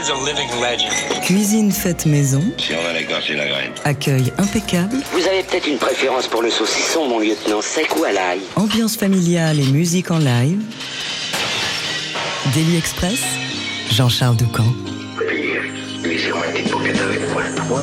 [0.00, 0.92] is a living legend.
[1.24, 3.72] Cuisine faite maison, Si on a l'écorce et la graine.
[3.84, 8.12] accueil impeccable, Vous avez peut-être une préférence pour le saucisson, mon lieutenant, sec ou à
[8.12, 8.40] l'ail?
[8.56, 10.60] Ambiance familiale et musique en live.
[12.54, 13.20] Daily Express,
[13.90, 14.58] Jean-Charles avec
[17.68, 17.82] moi.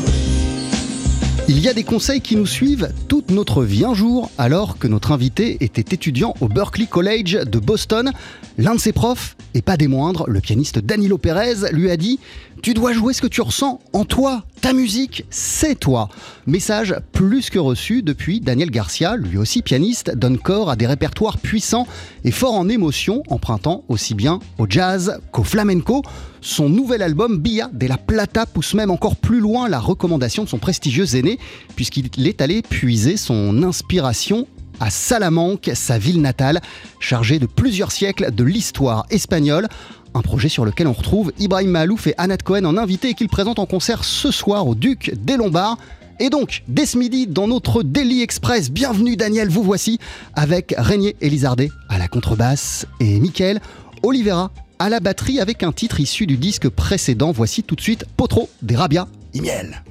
[1.66, 3.86] Il y a des conseils qui nous suivent toute notre vie.
[3.86, 8.12] Un jour, alors que notre invité était étudiant au Berklee College de Boston,
[8.60, 12.20] l'un de ses profs, et pas des moindres, le pianiste Danilo Perez, lui a dit
[12.62, 14.44] Tu dois jouer ce que tu ressens en toi.
[14.62, 16.10] Ta musique, c'est toi.
[16.46, 21.40] Message plus que reçu depuis Daniel Garcia, lui aussi pianiste, donne corps à des répertoires
[21.40, 21.88] puissants
[22.24, 26.04] et forts en émotion, empruntant aussi bien au jazz qu'au flamenco.
[26.46, 30.48] Son nouvel album Bia de la Plata pousse même encore plus loin la recommandation de
[30.48, 31.40] son prestigieux aîné,
[31.76, 34.46] puisqu'il est allé puiser son inspiration
[34.80, 36.62] à Salamanque, sa ville natale,
[37.00, 39.68] chargée de plusieurs siècles de l'histoire espagnole.
[40.14, 43.28] Un projet sur lequel on retrouve Ibrahim Malouf et Anat Cohen en invité et qu'il
[43.28, 45.80] présente en concert ce soir au Duc des Lombards.
[46.20, 49.98] Et donc, dès ce midi, dans notre Daily Express, bienvenue Daniel, vous voici,
[50.36, 53.60] avec Régnier Elizardet à la contrebasse et Mickaël
[54.04, 57.32] Oliveira à la batterie avec un titre issu du disque précédent.
[57.32, 59.84] Voici tout de suite Potro des Rabia et Miel.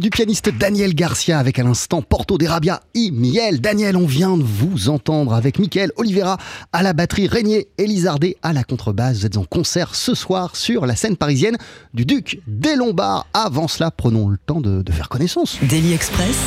[0.00, 3.60] Du pianiste Daniel Garcia avec à l'instant Porto de Rabia et Miel.
[3.60, 6.38] Daniel, on vient de vous entendre avec Michael Oliveira
[6.72, 9.18] à la batterie, Régnier et Lizardet à la contrebasse.
[9.18, 11.56] Vous êtes en concert ce soir sur la scène parisienne
[11.94, 13.26] du Duc des Lombards.
[13.34, 15.58] Avant cela, prenons le temps de, de faire connaissance.
[15.62, 16.38] Daily Express.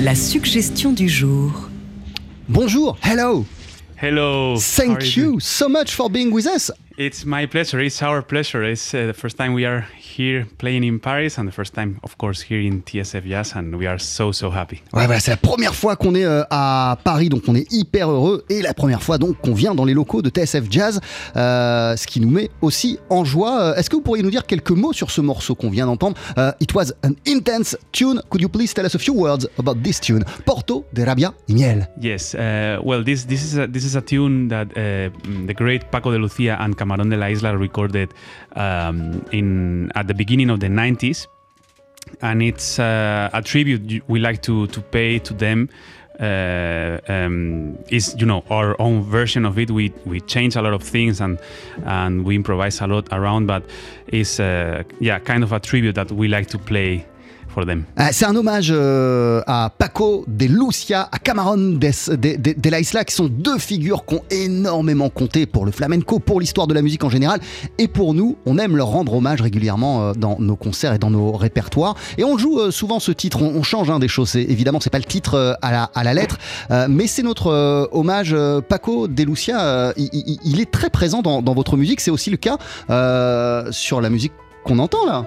[0.00, 1.68] La suggestion du jour.
[2.48, 3.46] Bonjour, hello.
[4.02, 4.56] Hello.
[4.58, 6.72] Thank you so much for being with us.
[6.98, 7.80] It's my pleasure.
[7.80, 8.62] It's our pleasure.
[8.62, 9.86] It's uh, the first time we are
[10.18, 13.74] here playing in Paris and the first time, of course, here in TSF Jazz, and
[13.74, 14.76] we are so so happy.
[14.92, 18.10] Ouais, voilà, c'est la première fois qu'on est euh, à Paris, donc on est hyper
[18.10, 18.44] heureux.
[18.48, 21.00] Et la première fois donc qu'on vient dans les locaux de TSF Jazz,
[21.36, 23.60] euh, ce qui nous met aussi en joie.
[23.60, 26.16] Euh, Est-ce que vous pourriez nous dire quelques mots sur ce morceau qu'on vient d'entendre?
[26.38, 28.20] Euh, It was an intense tune.
[28.30, 30.24] Could you please tell us a few words about this tune?
[30.44, 31.88] Porto de Rabia y Miel.
[32.00, 32.34] Yes.
[32.34, 35.10] Uh, well, this this is a, this is a tune that uh,
[35.46, 38.08] the great Paco de Lucia and Camarón de la Isla recorded
[38.56, 41.28] um, in at the beginning of the 90s,
[42.22, 45.68] and it's uh, a tribute we like to to pay to them.
[46.20, 49.70] uh, um, is you know our own version of it.
[49.70, 51.38] We we change a lot of things and
[51.84, 53.62] and we improvise a lot around, but
[54.06, 57.06] it's uh, yeah kind of a tribute that we like to play
[58.00, 62.80] Euh, C'est un hommage euh, à Paco de Lucia, à Camarón des- de, de- la
[62.80, 66.74] Isla, qui sont deux figures qui ont énormément compté pour le flamenco, pour l'histoire de
[66.74, 67.40] la musique en général.
[67.78, 71.10] Et pour nous, on aime leur rendre hommage régulièrement euh, dans nos concerts et dans
[71.10, 71.94] nos répertoires.
[72.18, 74.34] Et on joue souvent ce titre, on, change hein, des choses.
[74.36, 76.38] Évidemment, c'est pas le titre à, la, lettre,
[76.88, 78.34] mais c'est notre hommage.
[78.68, 82.00] Paco de Lucia, il, est très présent dans, votre musique.
[82.00, 82.58] C'est aussi le cas
[83.70, 84.32] sur la musique
[84.64, 85.26] qu'on entend là.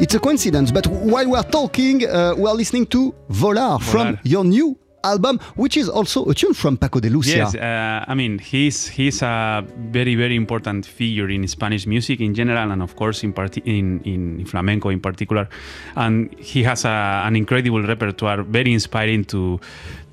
[0.00, 4.16] It's a coincidence, but while we are talking, uh, we are listening to Volar, from
[4.16, 4.20] Volar.
[4.24, 7.36] your new album, which is also a tune from Paco de Lucia.
[7.36, 12.34] Yes, uh, I mean he's he's a very very important figure in Spanish music in
[12.34, 15.48] general, and of course in parti- in, in flamenco in particular.
[15.96, 19.60] And he has a, an incredible repertoire, very inspiring to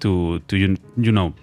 [0.01, 1.33] to to you, you know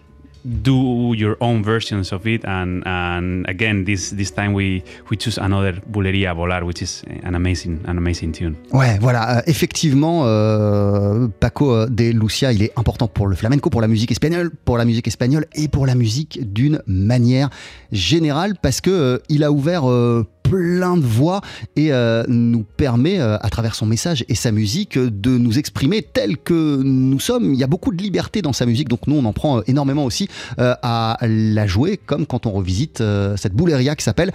[0.45, 2.45] do your own versions of it.
[2.45, 7.35] And and again, this this time we we choose another Bulería Volar, which is an
[7.35, 8.55] amazing an amazing tune.
[8.73, 13.71] Ouais, voilà, euh, effectivement, euh, Paco euh, de Lucia, il est important pour le flamenco,
[13.71, 17.51] pour la musique espagnole, pour la musique espagnole et pour la musique d'une manière
[17.93, 21.41] générale, parce que euh, il a ouvert euh, plein de voix
[21.75, 25.59] et euh, nous permet, euh, à travers son message et sa musique, euh, de nous
[25.59, 27.55] exprimer tel que nous sommes.
[27.55, 30.05] Il y a beaucoup de liberté dans sa musique, donc nous, on en prend énormément
[30.05, 33.03] aussi à la jouer, comme quand on revisite
[33.37, 34.33] cette bouleria qui s'appelle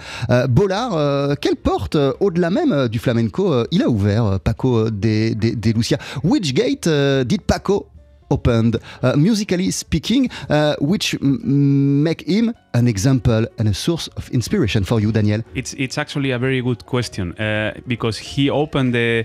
[0.48, 1.36] Bollard.
[1.40, 6.52] Quelle porte, au-delà même du flamenco, il a ouvert, Paco de, de, de Lucia Which
[6.52, 6.88] gate
[7.26, 7.86] did Paco
[8.30, 14.30] opened, uh, musically speaking, uh, which m- make him an example and a source of
[14.30, 15.42] inspiration for you, Daniel?
[15.54, 19.24] It's it's actually a very good question uh, because he opened the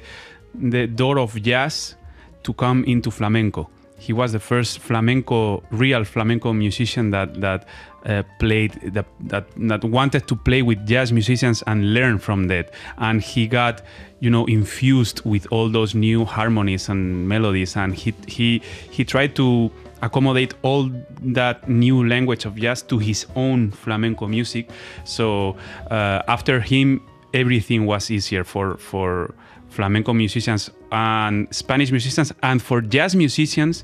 [0.72, 1.96] the door of jazz
[2.44, 3.70] to come into flamenco.
[4.06, 7.66] He was the first flamenco, real flamenco musician that that
[8.06, 12.72] uh, played that, that that wanted to play with jazz musicians and learn from that.
[12.98, 13.82] And he got,
[14.20, 17.76] you know, infused with all those new harmonies and melodies.
[17.76, 19.72] And he he he tried to
[20.04, 24.70] accommodate all that new language of jazz to his own flamenco music.
[25.04, 25.56] So
[25.90, 27.02] uh, after him,
[27.34, 29.34] everything was easier for for
[29.76, 33.84] flamenco musicians and Spanish musicians, and for jazz musicians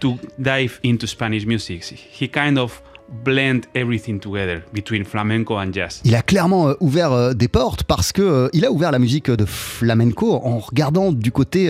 [0.00, 1.82] to dive into Spanish music.
[1.84, 2.82] He kind of
[3.24, 6.00] blend everything together between flamenco and jazz.
[6.04, 8.98] Il a clairement euh, ouvert euh, des portes parce que euh, il a ouvert la
[8.98, 11.68] musique de flamenco en regardant du côté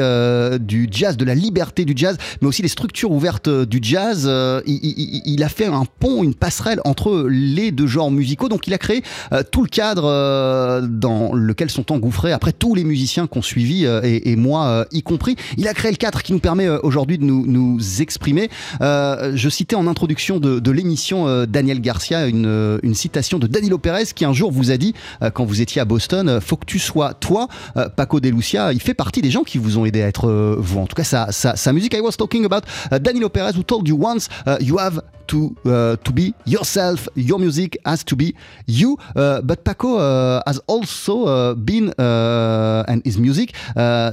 [0.60, 4.30] du jazz, de la liberté du jazz, mais aussi les structures ouvertes du jazz.
[4.66, 8.48] Il, a fait un pont, une passerelle entre les deux genres musicaux.
[8.48, 9.02] Donc il a créé
[9.50, 14.86] tout le cadre dans lequel sont engouffrés après tous les musiciens qu'on suivi et, moi
[14.92, 15.36] y compris.
[15.56, 18.50] Il a créé le cadre qui nous permet aujourd'hui de nous, exprimer.
[18.80, 23.78] Je citais en introduction de l'émission euh, Daniel Garcia une, euh, une citation de Danilo
[23.78, 26.66] Pérez qui un jour vous a dit euh, quand vous étiez à Boston, faut que
[26.66, 27.48] tu sois toi,
[27.96, 28.72] Paco de Lucia.
[28.72, 30.80] Il fait partie des gens qui vous ont aidé à être vous.
[30.80, 31.94] En tout cas, sa, musique.
[31.94, 35.54] I was talking about uh, Danilo Perez who told you once uh, you have to
[35.64, 37.08] uh, to be yourself.
[37.14, 38.34] Your music has to be
[38.66, 38.96] you.
[39.14, 43.54] Uh, but Paco uh, has also uh, been and his music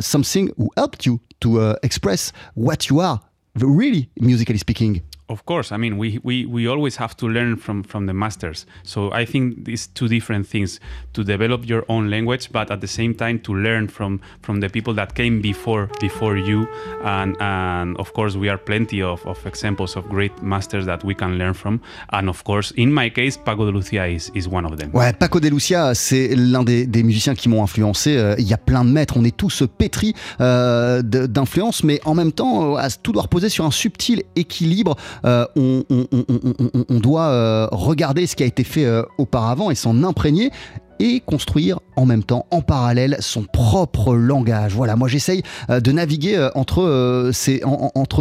[0.01, 3.19] something who helped you to express what you are,
[3.55, 5.01] really musically speaking.
[5.27, 8.65] Of course, I mean we, we, we always have to learn from, from the masters.
[8.84, 10.79] So I think these two different things:
[11.13, 14.70] to develop your own language, but at the same time to learn from, from the
[14.70, 16.67] people that came before before you.
[17.03, 21.15] And and of course, we are plenty of, of examples of great masters that we
[21.15, 21.79] can learn from.
[22.12, 24.91] And of course, in my case, Paco de Lucia is, is one of them.
[24.94, 28.15] Ouais, Paco de Lucia, c'est l'un des, des musiciens qui m'ont influencé.
[28.17, 32.13] Euh, Il y a plein de maîtres, on est tous pétris euh, d'influence, mais en
[32.13, 34.96] même temps, euh, tout doit reposer sur un subtil équilibre.
[35.25, 40.51] Euh, on, doit euh, regarder ce qui a été fait euh, auparavant et s'en imprégner
[41.00, 44.74] et construire en même temps, en parallèle, son propre langage.
[44.74, 47.62] Voilà, moi j'essaye de naviguer entre, ces,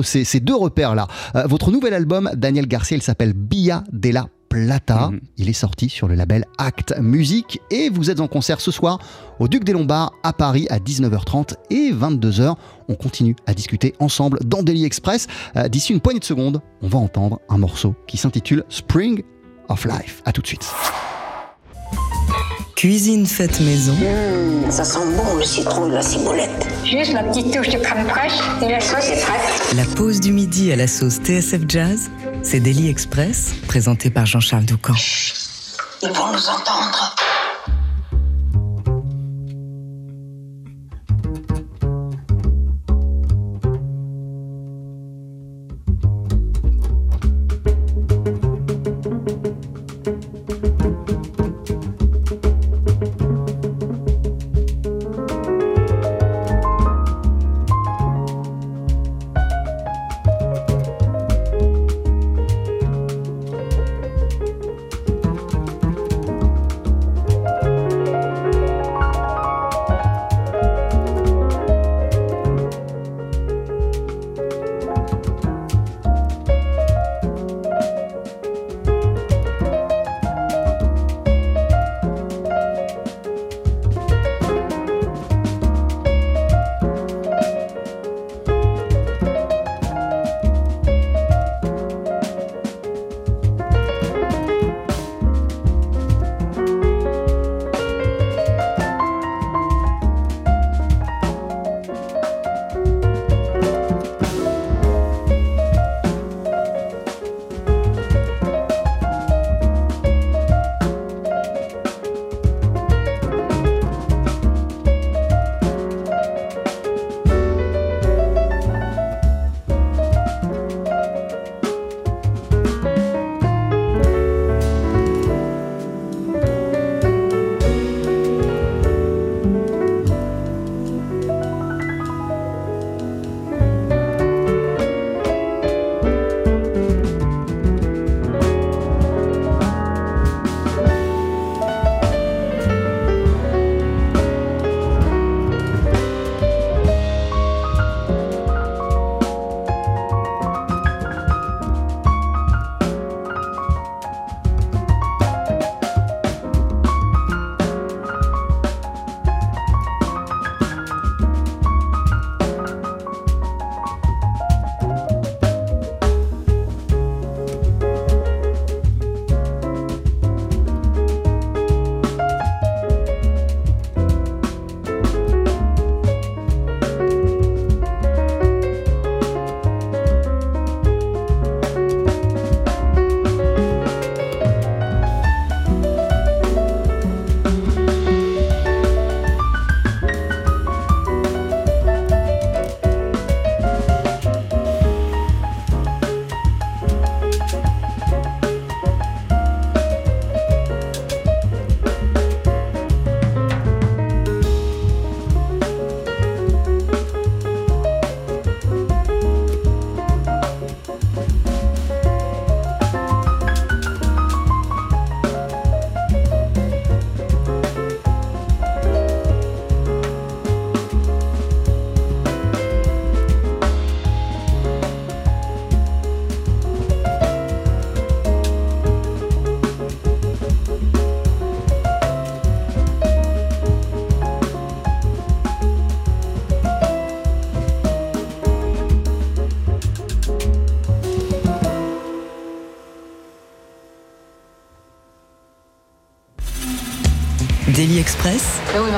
[0.02, 1.06] ces, deux repères-là.
[1.46, 5.08] Votre nouvel album, Daniel Garcia, il s'appelle Bia de la Plata.
[5.10, 5.20] Mhm.
[5.36, 9.00] Il est sorti sur le label Act Music et vous êtes en concert ce soir
[9.40, 12.54] au Duc des Lombards à Paris à 19h30 et 22h.
[12.88, 15.26] On continue à discuter ensemble dans Daily Express.
[15.56, 19.24] Euh, D'ici une poignée de secondes, on va entendre un morceau qui s'intitule Spring
[19.68, 20.22] of Life.
[20.24, 20.64] À tout de suite.
[22.76, 23.94] Cuisine faite maison,
[24.68, 26.66] Ça sent bon le citron de la ciboulette.
[26.84, 29.74] Juste la petite touche de crème fraîche et la sauce est fraîche.
[29.76, 32.10] la pause du midi à la sauce TSF Jazz,
[32.44, 34.94] c'est Daily Express, présenté par Jean-Charles Doucan.
[36.02, 37.14] Ils vont nous entendre.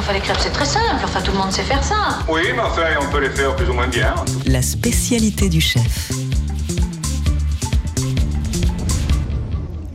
[0.06, 1.02] Enfin, les crêpes, c'est très simple.
[1.02, 2.20] Enfin, tout le monde sait faire ça.
[2.28, 4.14] Oui, mais enfin, on peut les faire plus ou moins bien.
[4.46, 6.12] la spécialité du chef.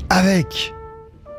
[0.09, 0.73] Avec,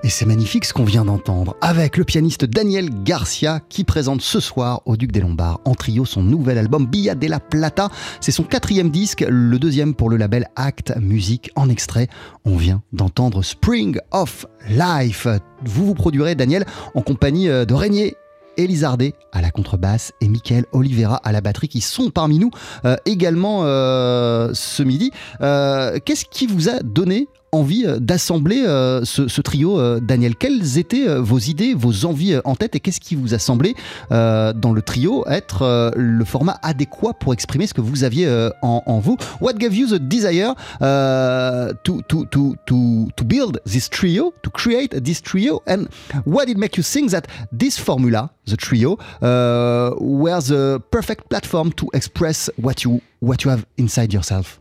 [0.02, 4.40] et c'est magnifique ce qu'on vient d'entendre, avec le pianiste Daniel Garcia qui présente ce
[4.40, 7.90] soir au Duc des Lombards en trio son nouvel album Via de la Plata.
[8.22, 11.50] C'est son quatrième disque, le deuxième pour le label Act Music.
[11.56, 12.08] En extrait,
[12.46, 15.26] on vient d'entendre Spring of Life.
[15.62, 18.16] Vous vous produirez, Daniel, en compagnie euh, de Régnier
[18.56, 22.50] Elizardé à la contrebasse et Michael Oliveira à la batterie qui sont parmi nous
[22.84, 25.10] euh, également euh, ce midi.
[25.40, 30.34] Euh, Qu'est-ce qui vous a donné envie euh, d'assembler euh, ce, trio, euh, Daniel.
[30.34, 33.74] Quelles étaient vos idées, vos envies en tête et qu'est-ce qui vous a semblé
[34.10, 38.28] dans le trio être le format adéquat pour exprimer ce que vous aviez
[38.62, 39.16] en, vous?
[39.40, 45.02] What gave you the desire to, to, to, to, to build this trio, to create
[45.02, 45.62] this trio?
[45.66, 45.86] And
[46.24, 51.72] what did make you think that this formula, the trio, uh, were the perfect platform
[51.72, 54.60] to express what you, what you have inside yourself?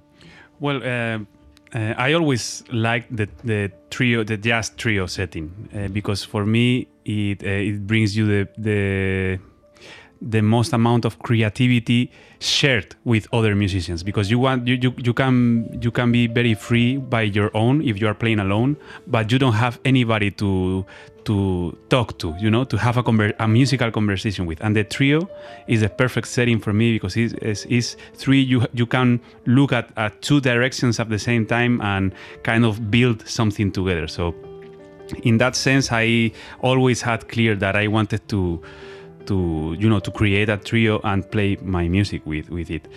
[0.60, 1.20] Well, uh,
[1.74, 6.88] uh, I always liked the, the trio, the jazz trio setting, uh, because for me
[7.06, 9.40] it uh, it brings you the the
[10.22, 15.14] the most amount of creativity shared with other musicians because you want you, you, you
[15.14, 19.32] can you can be very free by your own if you are playing alone but
[19.32, 20.86] you don't have anybody to
[21.26, 24.62] to talk to you know to have a, conver- a musical conversation with.
[24.62, 25.30] And the trio
[25.68, 29.72] is a perfect setting for me because it's, it's, it's three you you can look
[29.72, 34.08] at, at two directions at the same time and kind of build something together.
[34.08, 34.36] So
[35.24, 36.32] in that sense i
[36.62, 38.62] always had clear that i wanted to
[39.28, 42.88] to you know to create a trio and play my music with with it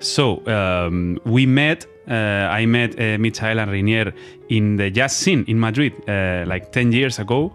[0.00, 4.12] so um, we met uh, i met uh, michael and Rainier
[4.48, 7.52] in the jazz scene in madrid uh, like 10 years ago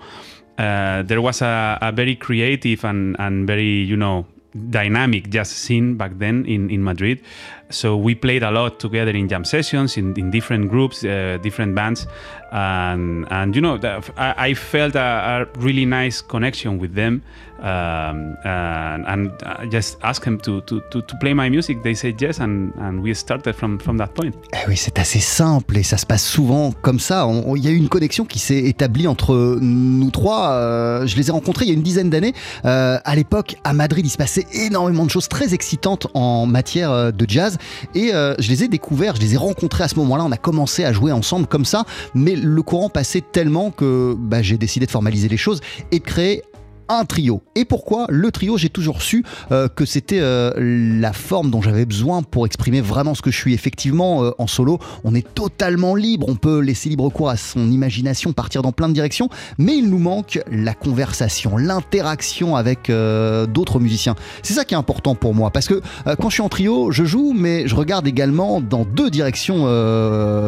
[0.57, 4.25] uh, there was a, a very creative and, and very you know
[4.69, 7.21] dynamic jazz scene back then in, in Madrid.
[7.69, 11.75] So we played a lot together in jam sessions, in, in different groups, uh, different
[11.75, 12.07] bands,
[12.51, 17.21] and and you know the, I, I felt a, a really nice connection with them,
[17.59, 21.83] um, and, and I just asked them to, to, to, to play my music.
[21.83, 24.33] They said yes, and, and we started from, from that point.
[24.53, 27.27] Eh oui, c'est assez simple et ça se passe souvent comme ça.
[27.55, 30.51] Il y a eu une connexion qui s'est établie entre nous trois.
[30.51, 32.33] Euh, je les ai rencontrés il y a une dizaine d'années.
[32.65, 36.91] Euh, à l'époque, à Madrid, il se passait énormément de choses très excitantes en matière
[36.91, 37.56] euh, de jazz.
[37.95, 40.23] Et euh, je les ai découverts, je les ai rencontrés à ce moment-là.
[40.25, 41.85] On a commencé à jouer ensemble comme ça.
[42.13, 46.03] Mais le courant passait tellement que bah, j'ai décidé de formaliser les choses et de
[46.03, 46.43] créer
[46.89, 47.41] un trio.
[47.55, 51.85] Et pourquoi le trio J'ai toujours su euh, que c'était euh, la forme dont j'avais
[51.85, 53.53] besoin pour exprimer vraiment ce que je suis.
[53.53, 57.71] Effectivement, euh, en solo, on est totalement libre, on peut laisser libre cours à son
[57.71, 63.79] imagination, partir dans plein de directions, mais il nous manque la conversation, l'interaction avec d'autres
[63.79, 64.15] musiciens.
[64.43, 65.81] C'est ça qui est important pour moi, parce que
[66.19, 69.63] quand je suis en trio, je joue, mais je regarde également dans deux directions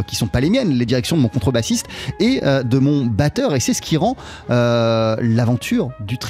[0.08, 1.88] qui sont pas les miennes, les directions de mon contrebassiste
[2.20, 4.16] et de mon batteur, et c'est ce qui rend
[4.50, 6.29] l'aventure du trio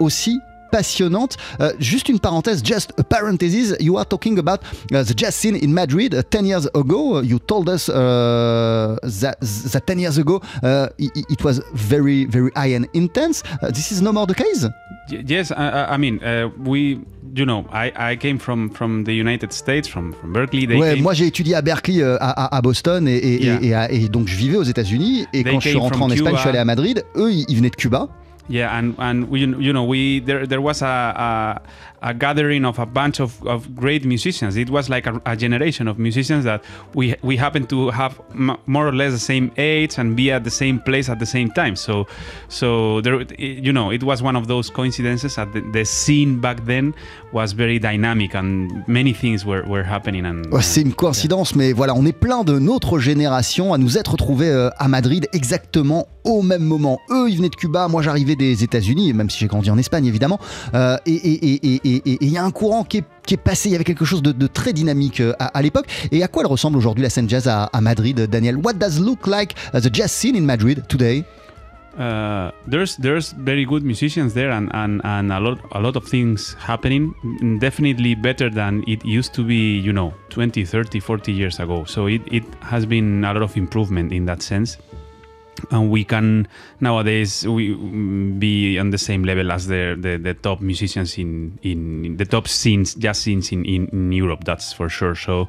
[0.00, 0.40] aussi
[0.72, 1.36] passionnante.
[1.60, 4.58] Euh, juste une parenthèse, just a parenthesis, you are talking about
[4.92, 7.20] uh, the jazz scene in Madrid uh, 10 years ago.
[7.22, 9.36] You told us uh, that,
[9.72, 13.44] that 10 years ago uh, it, it was very, very high and intense.
[13.62, 14.66] Uh, this is no more the case?
[15.12, 16.98] Y- Yes, I, I- mean, uh, we,
[17.36, 20.66] you know, I, I came from, from the United States, from, from Berkeley.
[20.66, 23.44] They Ouais, came- moi j'ai étudié à Berkeley, euh, à, à- à Boston, et, et-
[23.44, 23.58] Yeah.
[23.62, 25.26] et- et à- et donc je vivais aux États-Unis.
[25.32, 27.04] Et They quand je suis rentré en Espagne, je suis allé à Madrid.
[27.16, 28.08] Eux, ils ils venaient de Cuba.
[28.46, 31.60] Yeah, and and we, you know we there there was a
[32.10, 34.56] a, gathering of a bunch of, of great musicians.
[34.56, 36.60] It was like a, a generation of musicians that
[36.94, 40.42] we we happened to have m- more or less the same age and be at
[40.44, 41.74] the same place at the same time.
[41.76, 42.06] So
[42.48, 46.64] so there you know it was one of those coincidences that the, the scene back
[46.66, 46.94] then
[47.32, 51.72] was very dynamic and many things were, were happening and Ouais, C'est une coïncidence, mais
[51.72, 56.06] voilà, on est plein de notre génération à nous être retrouvés euh, à Madrid exactement
[56.24, 56.98] au même moment.
[57.10, 60.06] Eux, ils venaient de Cuba, moi j'arrivais des États-Unis, même si j'ai grandi en Espagne
[60.06, 60.38] évidemment.
[60.74, 63.74] Euh, et et- et- et- il y a un courant qui est, passé, il y
[63.74, 65.86] avait quelque chose de, très dynamique euh, à, l'époque.
[66.12, 68.56] Et à quoi elle ressemble aujourd'hui la scène jazz à, Madrid, Daniel?
[68.56, 71.24] What does look like the jazz scene in Madrid today?
[71.98, 76.04] Uh, there's there's very good musicians there and, and, and a lot a lot of
[76.04, 77.14] things happening
[77.60, 81.84] definitely better than it used to be you know 20 30 40 years ago.
[81.84, 84.76] So it, it has been a lot of improvement in that sense
[85.70, 86.48] and we can
[86.80, 91.58] nowadays we mm, be on the same level as the the, the top musicians in,
[91.62, 95.14] in in the top scenes jazz scenes in, in, in Europe that's for sure.
[95.14, 95.48] So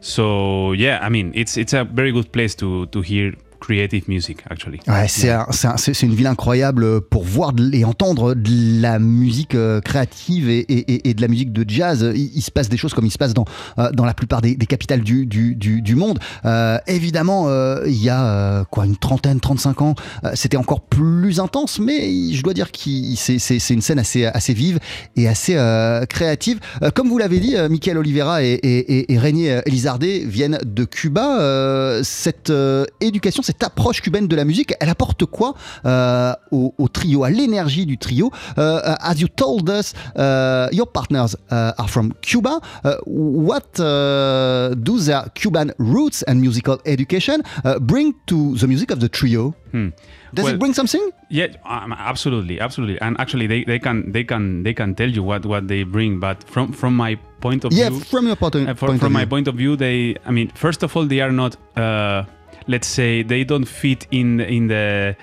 [0.00, 3.34] so yeah I mean it's it's a very good place to to hear
[3.66, 7.84] creative music actually Ouais, c'est un- c'est un- c'est une ville incroyable pour voir et
[7.84, 12.12] entendre de la musique euh, créative et, et- et- de la musique de jazz.
[12.14, 13.44] Il, il se passe des choses comme il se passe dans,
[13.78, 16.18] euh, dans la plupart des, des capitales du, du, du- du monde.
[16.44, 19.94] Euh, évidemment, euh, il y a euh, quoi, une trentaine, 35 ans,
[20.24, 22.78] euh, c'était encore plus intense, mais je dois dire que
[23.16, 24.78] c'est une scène assez, assez vive
[25.16, 26.58] et assez euh, créative.
[26.82, 30.84] Euh, comme vous l'avez dit, euh, Michael Oliveira et, et, et, René Elizarde viennent de
[30.84, 31.40] Cuba.
[31.40, 36.74] Euh, cette euh, éducation, cette approche cubaine de la musique, elle apporte quoi euh, au,
[36.78, 41.72] au trio, à l'énergie du trio Euh, As you told us, uh, your partners uh,
[41.78, 42.60] are from Cuba.
[42.84, 48.90] Uh, what uh, do their Cuban roots and musical education uh, bring to the music
[48.90, 49.54] of the trio?
[49.72, 49.88] Hmm.
[50.34, 51.10] Does Well, it bring something?
[51.30, 55.22] Yeah, um, absolutely, absolutely, and actually, they, they can they can they can tell you
[55.22, 56.20] what, what they bring.
[56.20, 59.12] But from from my point of Yeah, view, from your point, uh, for- point from
[59.12, 59.28] my view.
[59.28, 61.56] point of view, they I mean, first of all, they are not.
[61.76, 62.24] Uh,
[62.66, 65.16] let's say they don't fit in the, in the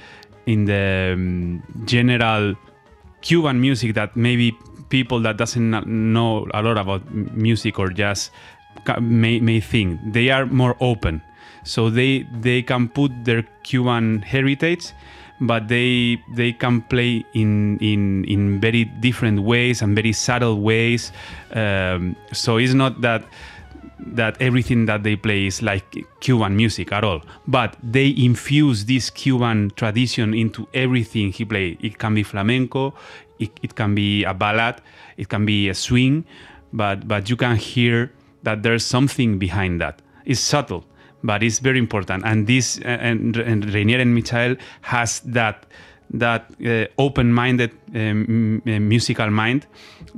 [0.46, 2.56] in the um, general
[3.22, 4.56] Cuban music that maybe
[4.90, 8.32] people that doesn't know a lot about music or jazz
[9.00, 11.22] may, may think they are more open
[11.64, 14.94] so they they can put their cuban heritage
[15.42, 21.14] but they they can play in in in very different ways and very subtle ways.
[21.54, 23.24] Um, so it's not that
[24.00, 29.10] that everything that they play is like Cuban music at all, but they infuse this
[29.10, 31.78] Cuban tradition into everything he plays.
[31.82, 32.94] It can be flamenco,
[33.40, 34.82] it, it can be a ballad,
[35.18, 36.26] it can be a swing,
[36.74, 38.12] but but you can hear
[38.44, 40.02] that there's something behind that.
[40.26, 40.86] It's subtle,
[41.24, 42.24] but it's very important.
[42.26, 45.66] And this and, and Reinier and Michael has that
[46.12, 49.62] that uh, open-minded musical mind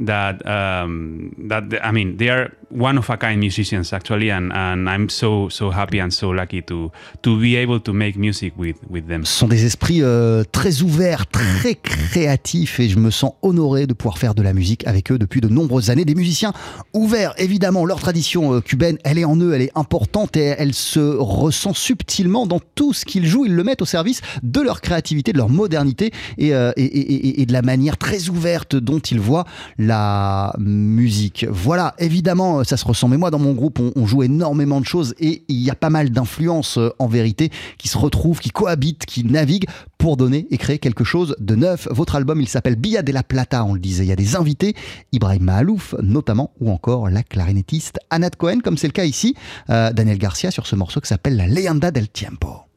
[0.03, 5.09] that um, that I mean they are one of a kind musicians actually and, I'm
[5.09, 9.25] so so happy and so lucky to to be able to make music with them.
[9.25, 13.93] Ce sont des esprits euh, très ouverts, très créatifs et je me sens honoré de
[13.93, 16.05] pouvoir faire de la musique avec eux depuis de nombreuses années.
[16.05, 16.53] Des musiciens
[16.93, 20.73] ouverts, évidemment, leur tradition euh, cubaine, elle est en eux, elle est importante et elle
[20.73, 23.45] se ressent subtilement dans tout ce qu'ils jouent.
[23.45, 27.60] Ils le mettent au service de leur créativité, de leur modernité et, euh, de la
[27.61, 29.45] manière très ouverte dont ils voient
[29.77, 31.45] la musique.
[31.49, 33.07] Voilà, évidemment, ça se ressent.
[33.07, 35.75] Mais moi, dans mon groupe, on, on joue énormément de choses et il y a
[35.75, 40.47] pas mal d'influences euh, en vérité qui se retrouvent, qui cohabitent, qui naviguent pour donner
[40.49, 41.87] et créer quelque chose de neuf.
[41.91, 44.03] Votre album, il s'appelle Billa de la Plata, on le disait.
[44.03, 44.75] Il y a des invités,
[45.11, 49.35] Ibrahim Mahalouf notamment, ou encore la clarinettiste Anat Cohen, comme c'est le cas ici,
[49.69, 52.70] euh, Daniel Garcia sur ce morceau qui s'appelle La Leyenda del Tiempo.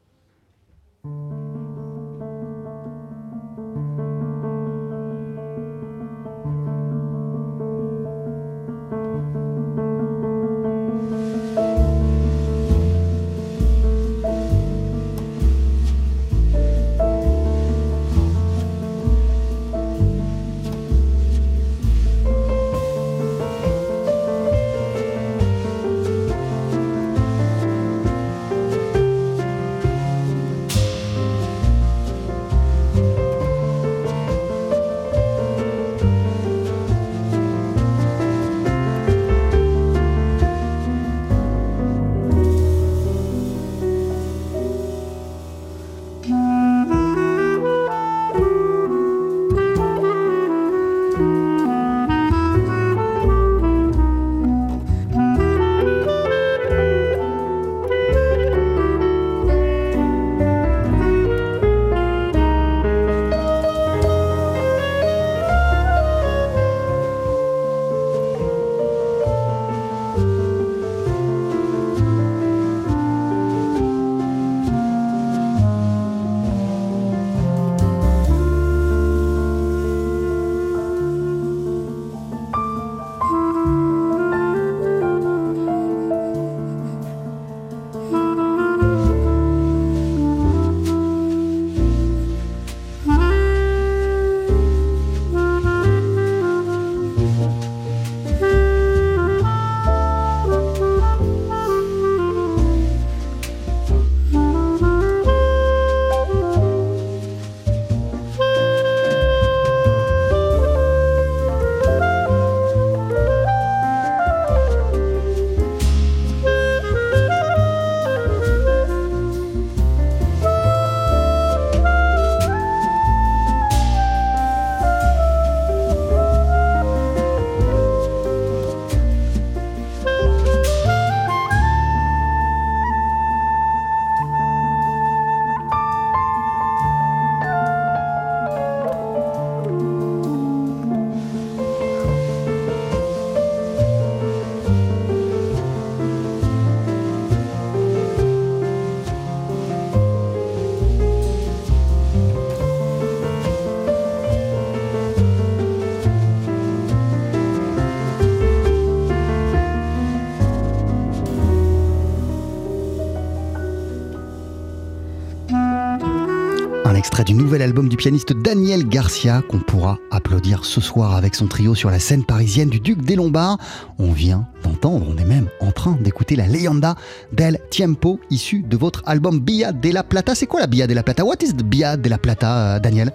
[166.93, 171.47] Extrait du nouvel album du pianiste Daniel Garcia qu'on pourra applaudir ce soir avec son
[171.47, 173.59] trio sur la scène parisienne du Duc des Lombards.
[173.99, 176.97] On vient d'entendre, on est même en train d'écouter la Leyenda
[177.33, 180.35] del Tiempo issue de votre album Bia de la Plata.
[180.35, 181.25] C'est quoi la Bia de la Plata?
[181.25, 183.13] What is the Bia de la Plata, euh, Daniel?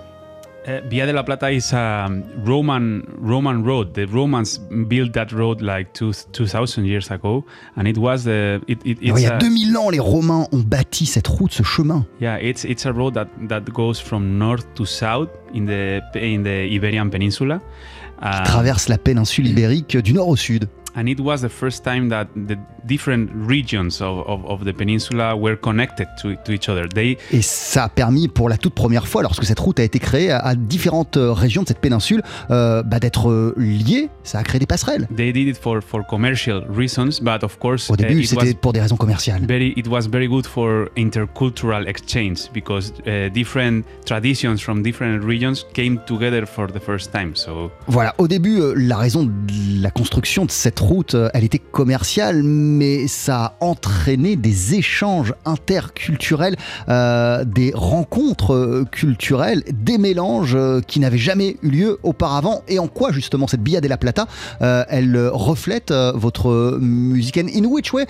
[0.67, 2.07] Uh, Via de la Plata is a
[2.45, 3.93] Roman Roman road.
[3.93, 7.45] The Romans built that road like two, 2000 years ago,
[7.77, 9.99] and it was the it, it, it's Alors, Il y a a- 2000 ans, les
[9.99, 12.05] Romains ont bâti cette route, ce chemin.
[12.19, 16.43] yeah it's it's a road that that goes from north to south in the in
[16.43, 17.59] the Iberian Peninsula.
[17.59, 20.65] qui Uh, traverse la péninsule ibérique du nord au sud.
[20.95, 25.35] and it was the first time that the different regions of, of, of the peninsula
[25.35, 26.87] were connected to, to each other.
[26.87, 29.99] They Et ça a permis pour la toute première fois, lorsque cette route a été
[29.99, 34.09] créée à, à différentes euh, régions de cette péninsule, euh, bah, d'être euh, liées.
[34.23, 35.07] Ça a créé des passerelles.
[35.15, 38.73] they did it for, for commercial reasons, but of course Au uh, début, c'était pour
[38.73, 39.45] des raisons commerciales.
[39.47, 45.65] very it was very good for intercultural exchange because uh, different traditions from different regions
[45.73, 47.35] came together for the first time.
[47.35, 52.43] So Voilà, au début, la raison de la construction de cette route, elle était commerciale,
[52.43, 52.68] mais
[53.07, 56.55] ça a entraîné des échanges interculturels,
[56.87, 62.61] euh, des rencontres euh, culturelles, des mélanges euh, qui n'avaient jamais eu lieu auparavant.
[62.67, 64.27] Et en quoi, justement, cette Via de la Plata,
[64.59, 68.05] elle reflète votre musique And in which way?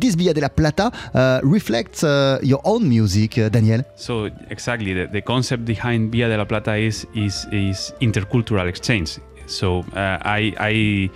[0.00, 5.22] This Via de la Plata uh, reflects uh, your own music, Daniel so exactly the,
[5.22, 9.18] concept behind Via de la Plata is is is intercultural exchange.
[9.46, 11.10] So uh, I I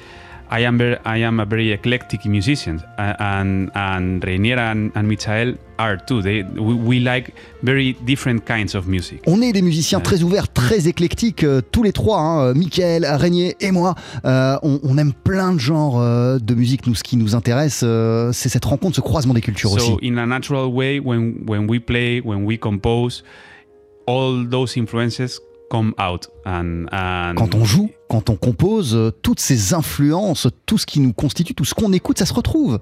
[0.50, 5.54] I am very, I am a very eclectic musician, and and Reinier and, and Michael
[5.78, 6.22] are too.
[6.22, 9.20] They we, we like very different kinds of music.
[9.26, 13.04] On est des musiciens très ouverts, très éclectiques, euh, tous les trois, hein, euh, Mickaël,
[13.04, 13.94] Régnier et moi.
[14.24, 16.86] Euh, on, on aime plein de genres euh, de musique.
[16.86, 17.84] Nous, ce qui nous intéresse,
[18.32, 19.86] c'est cette rencontre, ce croisement des cultures aussi.
[19.86, 23.22] So in a natural way, when when we play, when we compose,
[24.06, 29.40] all those influences come out and and Quand on joue, quand on compose, euh, toutes
[29.40, 32.80] ces influences, tout ce qui nous constitue, tout ce qu'on écoute, ça se retrouve.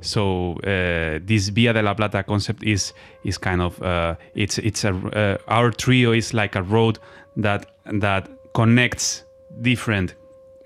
[0.00, 2.92] so uh, this Via de la Plata concept is
[3.24, 6.98] is kind of uh, it's it's a uh, our trio is like a road
[7.36, 7.66] that
[8.00, 9.24] that connects
[9.60, 10.14] different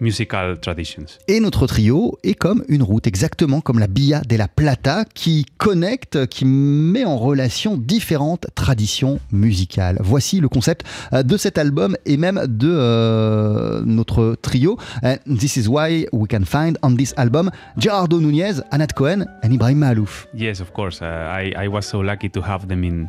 [0.03, 1.07] musical traditions.
[1.29, 5.47] Et notre trio est comme une route, exactement comme la Via de la Plata, qui
[5.57, 9.97] connecte, qui met en relation différentes traditions musicales.
[10.01, 14.77] Voici le concept euh, de cet album et même de euh, notre trio.
[15.03, 19.53] And this is why we can find on this album Gerardo Nunez, Anat Cohen and
[19.53, 20.27] Ibrahim Malouf.
[20.35, 21.01] Yes, of course.
[21.01, 23.09] Uh, I, I was so lucky to have them in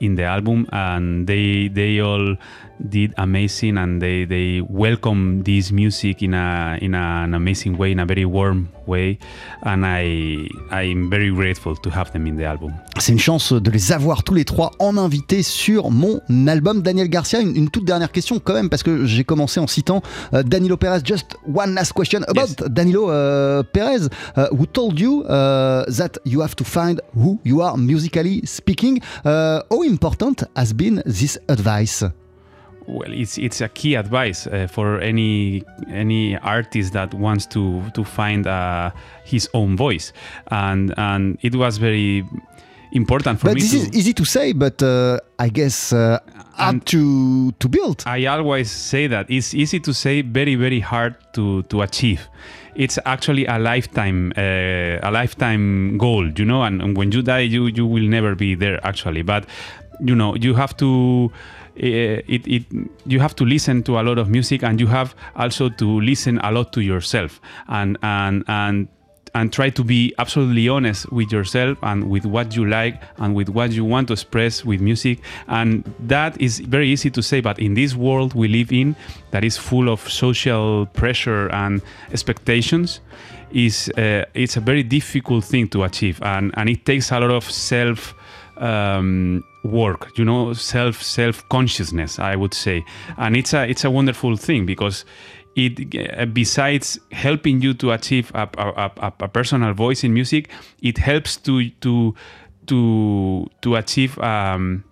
[0.00, 2.36] in the album, and they they all
[2.88, 7.92] did amazing, and they they welcome this music in a in a, an amazing way,
[7.92, 9.18] in a very warm way,
[9.64, 12.72] and I I'm very grateful to have them in the album.
[12.98, 16.82] C'est une chance de les avoir tous les trois en invité sur mon album.
[16.82, 20.02] Daniel Garcia, une, une toute dernière question quand même, parce que j'ai commencé en citant
[20.34, 21.00] euh, Danilo Perez.
[21.04, 22.56] Just one last question about Yes.
[22.70, 27.60] Danilo uh, Perez, uh, who told you uh, that you have to find who you
[27.62, 29.00] are musically speaking?
[29.24, 32.04] Uh, how important has been this advice?
[32.86, 38.04] Well, it's it's a key advice uh, for any any artist that wants to to
[38.04, 38.90] find uh,
[39.24, 40.12] his own voice,
[40.50, 42.24] and and it was very
[42.92, 43.76] important for but me this to.
[43.76, 46.18] is easy to say, but uh, I guess uh,
[46.54, 48.02] hard to to build.
[48.06, 52.28] I always say that it's easy to say, very very hard to to achieve.
[52.74, 56.62] It's actually a lifetime uh, a lifetime goal, you know.
[56.62, 59.22] And, and when you die, you you will never be there actually.
[59.22, 59.44] But
[60.00, 61.30] you know, you have to.
[61.76, 62.64] Uh, it, it
[63.06, 66.38] you have to listen to a lot of music and you have also to listen
[66.42, 68.88] a lot to yourself and and and
[69.34, 73.48] and try to be absolutely honest with yourself and with what you like and with
[73.48, 75.20] what you want to express with music.
[75.48, 78.96] And that is very easy to say but in this world we live in
[79.30, 81.80] that is full of social pressure and
[82.12, 83.00] expectations
[83.52, 86.20] is uh, it's a very difficult thing to achieve.
[86.22, 88.14] And and it takes a lot of self
[88.56, 92.84] um, work you know self self consciousness i would say.
[93.18, 95.04] And it's a it's a wonderful thing because
[95.56, 100.48] it uh, besides helping you to achieve a, a, a, a personal voice in music
[100.80, 102.14] it helps to to
[102.66, 104.84] to to achieve um,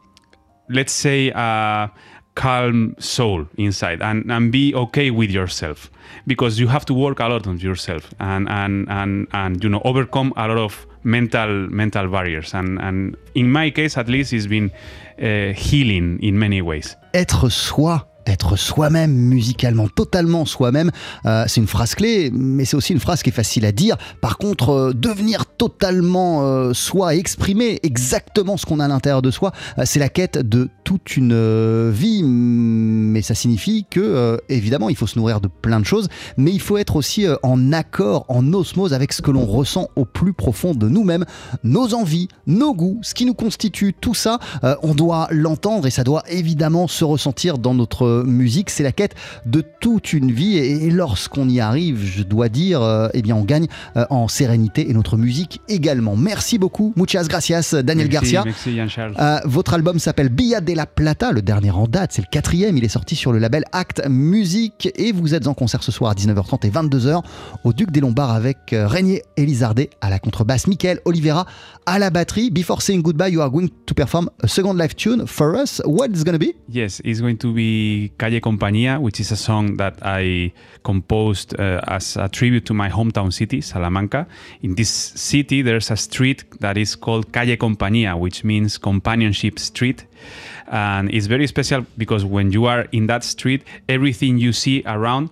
[0.68, 1.90] let's say a
[2.38, 5.90] calm soul inside and, and be okay with yourself.
[6.26, 9.82] Because you have to work a lot on yourself and and and, and you know
[9.84, 14.46] overcome a lot of mental mental barriers and and in my case at least it's
[14.46, 14.70] been
[15.18, 17.98] uh, healing in many ways être soi.
[18.28, 20.90] Être soi-même musicalement, totalement soi-même,
[21.26, 23.96] euh, c'est une phrase clé, mais c'est aussi une phrase qui est facile à dire.
[24.20, 29.30] Par contre, euh, devenir totalement euh, soi, exprimer exactement ce qu'on a à l'intérieur de
[29.30, 32.22] soi, euh, c'est la quête de toute une vie.
[32.22, 36.60] Mais ça signifie que, évidemment, il faut se nourrir de plein de choses, mais il
[36.60, 40.74] faut être aussi en accord, en osmose avec ce que l'on ressent au plus profond
[40.74, 41.26] de nous-mêmes,
[41.62, 44.38] nos envies, nos goûts, ce qui nous constitue, tout ça,
[44.82, 48.70] on doit l'entendre et ça doit évidemment se ressentir dans notre musique.
[48.70, 49.14] C'est la quête
[49.46, 53.44] de toute une vie et, lorsqu'on y arrive, je dois dire, euh, eh bien, on
[53.44, 53.66] gagne
[53.96, 56.16] euh, en sérénité et notre musique également.
[56.16, 58.42] Merci beaucoup, muchas gracias, Daniel Merci, Garcia.
[58.44, 62.22] merci Jean-Charles Euh, votre album s'appelle Villa de La Plata, le dernier en date, c'est
[62.22, 65.82] le quatrième, il est sorti sur le label Act Music et vous êtes en concert
[65.82, 67.22] ce soir à 19h30 et 22h
[67.64, 71.46] au Duc des Lombards avec euh, Régnier Elizardet à la contrebasse, Michael Oliveira
[71.86, 72.50] à la batterie.
[72.50, 75.80] Before saying goodbye, you are going to perform a second live tune for us.
[75.84, 76.54] What is going to be?
[76.68, 80.52] Yes, it's going to be Calle Compañía, which is a song that I
[80.84, 84.26] composed uh, as a tribute to my hometown city, Salamanca.
[84.62, 90.04] In this city, there's a street that is called Calle Compañía, which means companionship street.
[90.68, 95.30] And it's very special because when you are in that street, everything you see around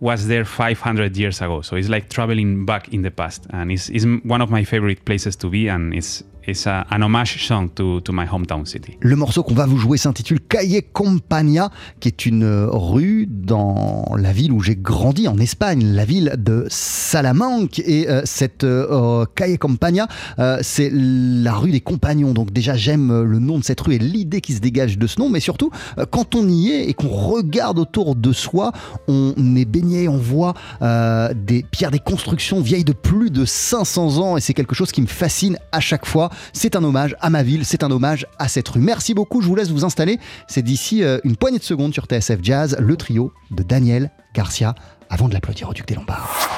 [0.00, 1.62] was there 500 years ago.
[1.62, 3.46] So it's like traveling back in the past.
[3.50, 5.68] And it's, it's one of my favorite places to be.
[5.68, 8.96] And it's it's a, an homage song to, to my hometown city.
[9.00, 11.70] Le morceau qu'on va vous jouer s'intitule Calle Compagna,
[12.00, 16.66] qui est une rue dans la ville où j'ai grandi en Espagne, la ville de
[16.68, 17.78] Salamanque.
[17.80, 22.32] Et euh, cette euh, Calle Compagna, euh, c'est la rue des compagnons.
[22.32, 25.20] Donc déjà, j'aime le nom de cette rue et l'idée qui se dégage de ce
[25.20, 25.28] nom.
[25.28, 28.72] Mais surtout, euh, quand on y est et qu'on regarde autour de soi,
[29.08, 34.18] on est baigné, on voit euh, des pierres, des constructions vieilles de plus de 500
[34.18, 34.36] ans.
[34.36, 36.30] Et c'est quelque chose qui me fascine à chaque fois.
[36.52, 38.80] C'est un hommage à ma ville, c'est un hommage à cette rue.
[38.80, 40.18] Merci beaucoup, je vous laisse vous installer.
[40.48, 44.74] C'est d'ici euh, une poignée de secondes sur TSF Jazz, le trio de Daniel Garcia,
[45.10, 46.48] avant de l'applaudir au Duc des Lombards.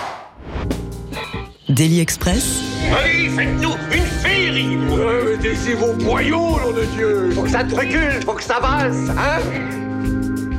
[1.69, 2.63] Daily Express,
[2.99, 8.23] Allez, faites-nous une féerie Mettez vos boyaux, nom de Dieu Faut que ça te recule,
[8.25, 9.41] faut que ça avance, hein?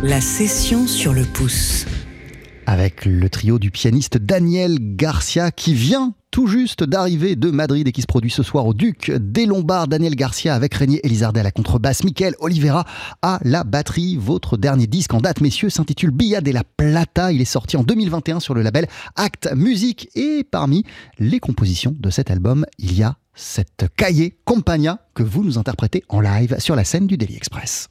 [0.04, 1.86] La session sur le pouce.
[2.72, 7.92] Avec le trio du pianiste Daniel Garcia qui vient tout juste d'arriver de Madrid et
[7.92, 9.88] qui se produit ce soir au Duc des Lombards.
[9.88, 12.86] Daniel Garcia avec Régnier Elizardet à la contrebasse, Michael Oliveira
[13.24, 14.18] à la batterie.
[14.18, 17.32] Votre dernier disque en date, messieurs, s'intitule Billa de la Plata.
[17.32, 20.84] Il est sorti en 2021 sur le label Act Music et parmi
[21.18, 26.04] les compositions de cet album, il y a cette cahier Compagna que vous nous interprétez
[26.08, 27.90] en live sur la scène du Daily Express.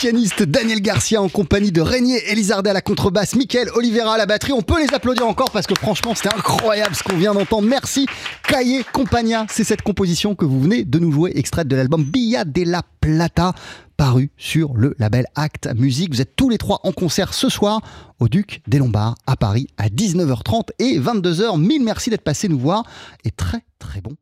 [0.00, 4.24] Pianiste Daniel Garcia en compagnie de Régnier Elizardet à la contrebasse, Michael Oliveira à la
[4.24, 4.54] batterie.
[4.54, 7.68] On peut les applaudir encore parce que franchement, c'était incroyable ce qu'on vient d'entendre.
[7.68, 8.06] Merci.
[8.48, 12.46] Cahier Compagna, c'est cette composition que vous venez de nous jouer, extraite de l'album Villa
[12.46, 13.52] della Plata
[13.98, 16.10] paru sur le label Act Music.
[16.10, 17.82] Vous êtes tous les trois en concert ce soir
[18.20, 21.60] au Duc des Lombards à Paris à 19h30 et 22h.
[21.60, 22.84] Mille merci d'être passé nous voir
[23.26, 24.16] et très très bon.